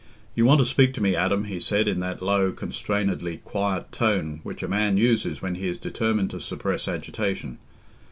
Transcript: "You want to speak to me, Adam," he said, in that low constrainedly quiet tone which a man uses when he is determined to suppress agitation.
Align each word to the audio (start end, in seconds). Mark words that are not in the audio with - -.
"You 0.33 0.45
want 0.45 0.59
to 0.59 0.65
speak 0.65 0.95
to 0.95 1.03
me, 1.03 1.15
Adam," 1.15 1.43
he 1.43 1.59
said, 1.59 1.87
in 1.87 1.99
that 1.99 2.23
low 2.23 2.51
constrainedly 2.51 3.37
quiet 3.43 3.91
tone 3.91 4.39
which 4.41 4.63
a 4.63 4.67
man 4.67 4.97
uses 4.97 5.43
when 5.43 5.53
he 5.53 5.67
is 5.67 5.77
determined 5.77 6.31
to 6.31 6.39
suppress 6.41 6.87
agitation. 6.87 7.59